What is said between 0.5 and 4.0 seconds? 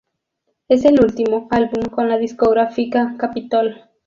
Es el último álbum con la discográfica Capitol.